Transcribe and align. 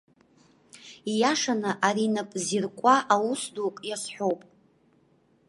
Ииашаны, 1.11 1.71
ари 1.87 2.05
нап 2.13 2.31
зиркуа 2.45 2.95
аус 3.13 3.41
дук 3.53 3.75
иазҳәоуп. 3.89 4.41